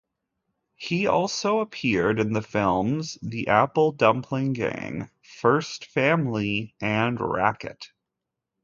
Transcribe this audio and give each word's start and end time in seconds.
He 0.77 1.05
also 1.05 1.59
appeared 1.59 2.19
in 2.19 2.33
the 2.33 2.41
films 2.41 3.19
"The 3.21 3.49
Apple 3.49 3.91
Dumpling 3.91 4.53
Gang", 4.53 5.11
"First 5.21 5.85
Family", 5.91 6.73
and 6.81 7.19
"Racquet". 7.21 7.91